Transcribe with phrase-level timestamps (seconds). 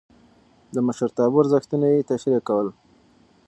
[0.73, 2.67] د مشرتابه ارزښتونه يې تشريح کول.